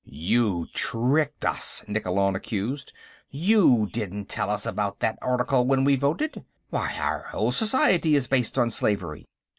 [0.07, 2.91] "You tricked us!" Nikkolon accused.
[3.29, 6.43] "You didn't tell us about that article when we voted.
[6.71, 9.25] Why, our whole society is based on slavery!"